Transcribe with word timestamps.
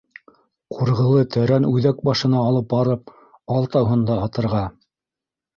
—Ҡурғылы 0.75 1.19
тәрән 1.35 1.67
үҙәк 1.73 2.01
башына 2.09 2.39
алып 2.53 2.71
барып 2.73 3.15
алтауһын 3.57 4.07
да 4.11 4.21
атырға. 4.27 4.65